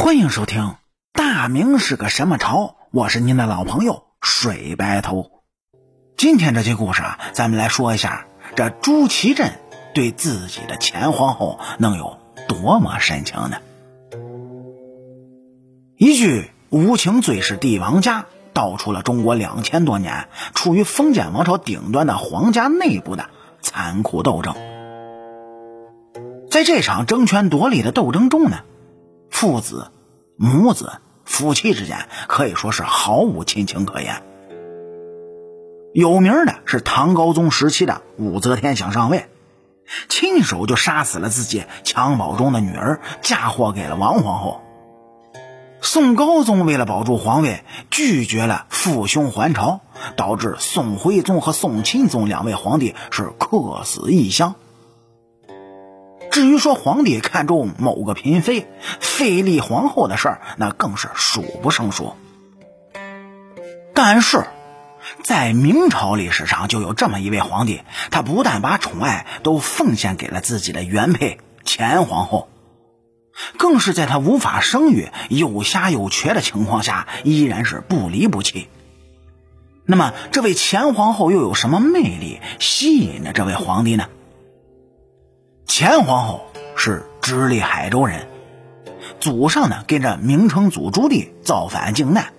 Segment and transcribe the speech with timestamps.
[0.00, 0.62] 欢迎收听
[1.12, 2.56] 《大明是个什么朝》，
[2.90, 5.30] 我是您的老朋友水白头。
[6.16, 8.26] 今天这期故事啊，咱们来说一下
[8.56, 9.52] 这朱祁镇
[9.94, 12.18] 对自己的前皇后能有
[12.48, 13.58] 多么深情呢？
[15.98, 18.24] 一句“无情最是帝王家”，
[18.54, 23.28] 道出了中国两千多年处于封建王朝顶端的皇家内部的
[23.60, 24.54] 残酷斗争。
[26.50, 28.60] 在这场争权夺利的斗争中呢？
[29.30, 29.90] 父子、
[30.36, 34.22] 母子、夫妻之间可以说是毫无亲情可言。
[35.94, 39.28] 有名的是唐高宗时期的武则天想上位，
[40.08, 44.60] 亲手就杀死了自己襁褓中的女儿，嫁祸给了王皇后。
[45.80, 49.80] 宋高宗为了保住皇位，拒绝了父兄还朝，
[50.14, 54.54] 导致宋徽宗和宋钦宗两位皇帝是客死异乡。
[56.30, 58.66] 至于说皇帝看中某个嫔妃
[59.00, 62.14] 废立皇后的事儿，那更是数不胜数。
[63.94, 64.46] 但是，
[65.24, 72.48] 在明朝历史上就有这么一位皇帝，他不但把宠爱都奉献给了自己的原配前皇后，
[73.58, 78.68] 更是在他无法生育、有瞎有瘸的情况下，依然是不离不弃。
[79.84, 84.06] 那么，这位前皇后又有什么魅力吸引着这位皇帝呢？
[85.70, 88.26] 前皇后是直隶海州人，
[89.20, 92.32] 祖上呢跟着明成祖朱棣造反靖难，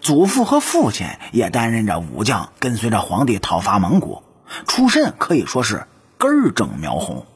[0.00, 4.22] 祖父和父亲也担任着武将，跟随着皇帝讨伐蒙古，
[4.68, 5.88] 出身可以说是
[6.18, 7.26] 根正苗红。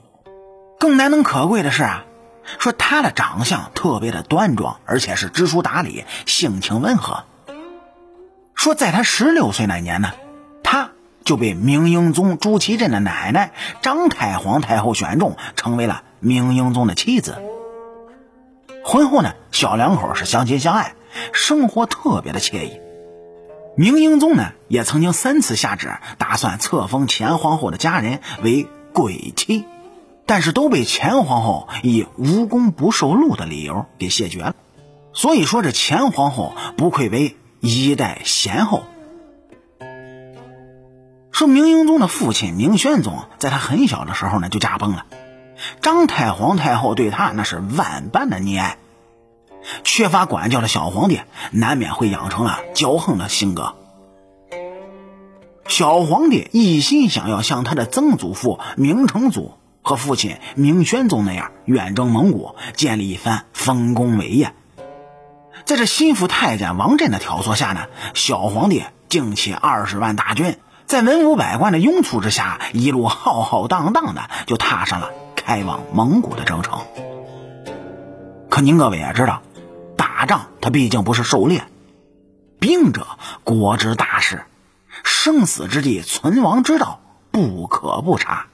[0.79, 2.05] 更难能可贵的是啊，
[2.61, 7.25] 说他的长相特别的端庄，而且是知书达理，性情温和。
[8.55, 10.13] 说在他十六岁那年呢，
[11.31, 17.37] 就被明英宗朱祁镇的奶奶张太皇太后选中，成为了明英宗的妻子。
[18.85, 20.97] 婚后呢，小两口是相亲相爱，
[21.33, 22.81] 生活特别的惬意。
[23.77, 29.65] 明英宗呢，也曾经三次下旨，打算册封前皇后的家人为贵妻，
[30.27, 34.57] 但是都被前皇后以无功不受禄的理由给谢绝了。
[35.13, 38.83] 所以说，这前皇后不愧为一代贤后。
[41.41, 45.07] 说明英宗的父亲明宣宗，在他很小的时候呢就驾崩了。
[45.81, 48.77] 张太皇太后对他那是万般的溺爱，
[49.83, 53.75] 缺乏管教的小皇帝难免会养成了骄横的性格。
[55.67, 64.53] 小皇帝一心想要像他的曾祖父明成祖和父亲明宣宗那样远征蒙古，建立一番丰功伟业。
[65.65, 70.59] 在这心腹太监王振的挑唆下呢，小皇帝竟起二十万大军。
[70.91, 76.81] 在文武百官的拥簇之下，一路浩浩荡荡的就踏上了开往蒙古的征程。
[78.49, 79.41] 可您各位也知道，
[79.97, 81.63] 打仗它毕竟不是狩猎，
[82.59, 83.07] 兵者
[83.45, 84.43] 国之大事，
[85.05, 86.99] 生死之地，存亡之道，
[87.31, 88.47] 不可不察。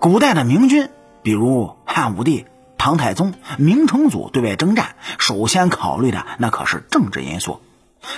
[0.00, 0.88] 古代的明君，
[1.22, 2.46] 比如汉武帝、
[2.78, 7.60] 唐太宗、明成祖，对外征战，首先考虑的那可是政治因素，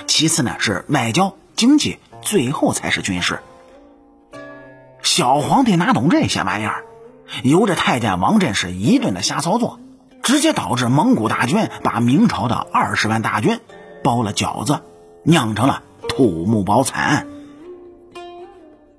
[0.07, 1.35] 其次呢是外交。
[1.57, 3.41] 经济最后才是军事。
[5.03, 6.85] 小皇帝哪懂这些玩意儿？
[7.43, 9.79] 由着太监王振是一顿的瞎操作，
[10.23, 13.61] 直接导致蒙古大军把明朝的二十万大军
[14.03, 14.81] 包了饺子，
[15.23, 17.27] 酿成了土木堡惨案。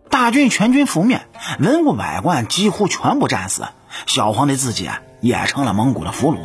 [0.10, 1.22] 大军全军覆灭，
[1.60, 3.66] 文武百官几乎全部战死，
[4.06, 4.90] 小皇帝自己
[5.20, 6.38] 也成了蒙古的俘虏。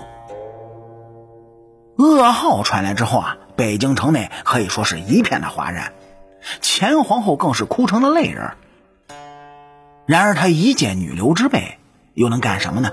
[1.96, 5.92] 噩耗传来之后啊，北京城内可以说是一片的哗然。
[6.60, 8.52] 前皇后更是哭成了泪人。
[10.06, 11.78] 然而，她一介女流之辈，
[12.14, 12.90] 又能干什么呢？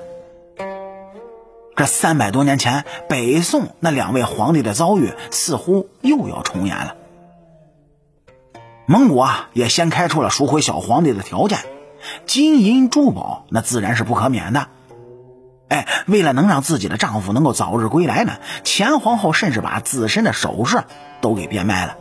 [1.76, 6.96] 这三百多年前，北宋那两位皇帝的遭遇，似乎又要重演了。
[8.88, 11.60] 蒙古啊，也先开出了赎回小皇帝的条件，
[12.26, 14.68] 金银珠宝那自然是不可免的。
[15.70, 20.84] 哎，为了能让自己的丈夫能够早日归来呢，前皇后甚至把自身的首饰
[21.22, 21.98] 都给变卖了。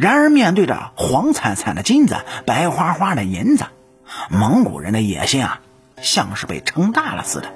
[0.00, 2.16] 然而，面对着黄灿灿的金子、
[2.46, 3.66] 白花花的银子，
[4.30, 5.60] 蒙古人的野心啊，
[6.00, 7.52] 像是被撑大了似的。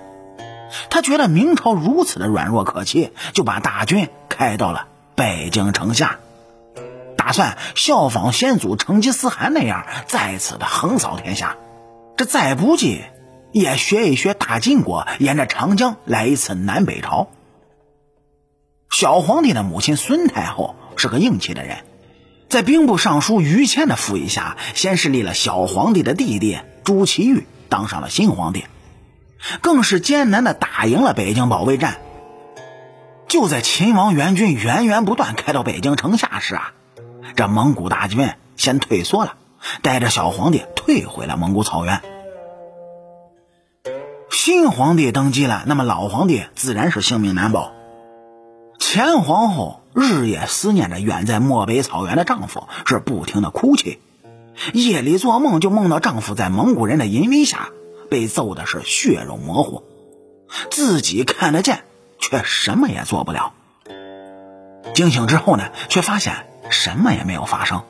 [0.91, 6.19] 他觉得明朝如此的软弱可欺，就把大军开到了北京城下，
[7.17, 11.57] 打算效仿先祖成吉思汗那样，再次的横扫天下。
[12.19, 13.01] 这再不济，
[13.53, 17.29] 也学一学大晋国，沿着长江来一次南北朝。
[18.91, 21.79] 小皇帝的母亲孙太后是个硬气的人。
[22.55, 28.65] 在兵部尚书于谦的辅以下，先是立了小皇帝的弟弟朱祁钰当上了新皇帝。
[29.61, 31.97] 更是艰难的打赢了北京保卫战。
[33.27, 36.75] 就在秦王援军源源不断开到北京城下时啊，
[37.35, 39.35] 这蒙古大军先退缩了，
[39.83, 42.03] 带着小皇帝退回了蒙古草原。
[44.31, 47.73] 新皇帝登基了，那么老皇帝自然是性命难保。
[48.95, 53.99] 前皇后日夜思念着远在漠北草原的丈夫，是不停的哭泣。
[54.73, 57.71] 夜里做梦就梦到丈夫在蒙古人的淫威下
[58.09, 59.83] 被揍的是血肉模糊，
[60.71, 61.83] 自己看得见。
[62.21, 63.55] 却什么也做不了。
[64.95, 67.83] 惊醒之后呢，却发现什么也没有发生。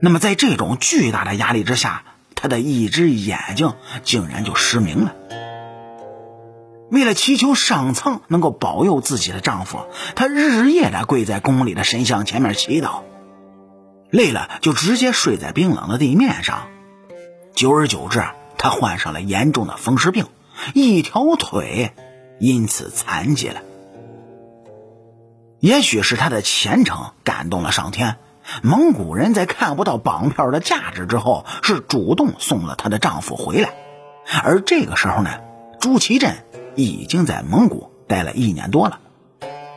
[0.00, 2.02] 那么，在这种巨大的压力之下，
[2.34, 5.14] 她的一只眼睛竟然就失明了。
[6.92, 13.00] 为了祈求上苍能够保佑自己的丈夫，她日夜的跪在宫里的神像前面祈祷，
[14.10, 16.68] 累了就直接睡在冰冷的地面上。
[17.54, 18.22] 久而久之，
[18.58, 20.26] 她患上了严重的风湿病，
[20.74, 21.94] 一条腿。
[22.38, 23.62] 因此残疾了。
[25.60, 28.16] 也许是他的虔诚感动了上天，
[28.62, 33.70] 蒙古人在看不到绑票的价值之后，是主动送了她的丈夫回来。
[34.42, 35.30] 而这个时候呢，
[35.80, 36.44] 朱祁镇
[36.76, 39.00] 已经在蒙古待了一年多了。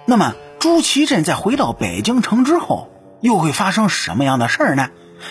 [0.06, 4.89] 那么，朱祁镇在回到北京城之后，又会发生什么样的事儿呢？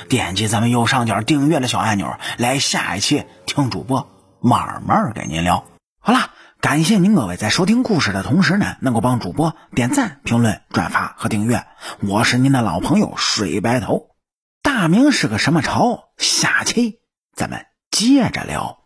[0.09, 4.09] 点击咱们右上角订阅的小按钮，来下一期听主播
[4.41, 5.65] 慢慢给您聊。
[6.01, 6.31] 好了。
[6.61, 11.67] 感谢您各位在收听故事的同时呢，能够帮主播点赞、评论、转发和订阅。
[12.01, 14.07] 我是您的老朋友水白头。
[14.63, 16.05] 大明是个什么朝？
[16.17, 17.01] 下期
[17.37, 18.84] 咱们接着聊。